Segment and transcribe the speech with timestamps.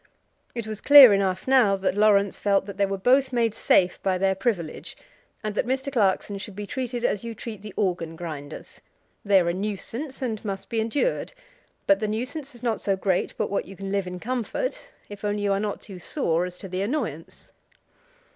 [0.55, 4.17] It was clear enough now that Laurence felt that they were both made safe by
[4.17, 4.97] their privilege,
[5.43, 5.93] and that Mr.
[5.93, 8.81] Clarkson should be treated as you treat the organ grinders.
[9.23, 11.33] They are a nuisance and must be endured.
[11.85, 15.23] But the nuisance is not so great but what you can live in comfort, if
[15.23, 17.51] only you are not too sore as to the annoyance.